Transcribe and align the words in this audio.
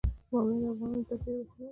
بامیان 0.31 0.59
د 0.61 0.63
افغانانو 0.71 0.99
د 1.01 1.07
تفریح 1.09 1.37
یوه 1.39 1.47
وسیله 1.49 1.65
ده. 1.67 1.67